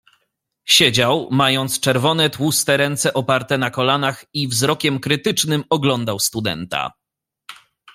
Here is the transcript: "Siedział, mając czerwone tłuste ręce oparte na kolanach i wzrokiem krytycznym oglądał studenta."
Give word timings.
"Siedział, 0.65 1.27
mając 1.31 1.79
czerwone 1.79 2.29
tłuste 2.29 2.77
ręce 2.77 3.13
oparte 3.13 3.57
na 3.57 3.69
kolanach 3.71 4.25
i 4.33 4.47
wzrokiem 4.47 4.99
krytycznym 4.99 5.63
oglądał 5.69 6.19
studenta." 6.19 6.91